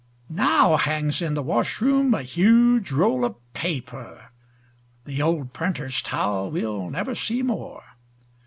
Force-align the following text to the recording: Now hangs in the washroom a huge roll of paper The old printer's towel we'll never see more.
Now 0.31 0.77
hangs 0.77 1.21
in 1.21 1.35
the 1.35 1.43
washroom 1.43 2.15
a 2.15 2.23
huge 2.23 2.91
roll 2.91 3.23
of 3.23 3.35
paper 3.53 4.31
The 5.05 5.21
old 5.21 5.53
printer's 5.53 6.01
towel 6.01 6.49
we'll 6.49 6.89
never 6.89 7.13
see 7.13 7.43
more. 7.43 7.83